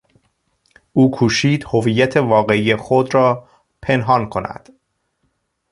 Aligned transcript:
او 0.93 1.11
کوشید 1.11 1.65
هویت 1.73 2.17
واقعی 2.17 2.75
خود 2.75 3.13
را 3.13 3.49
پنهان 3.81 4.29
کند. 4.29 4.69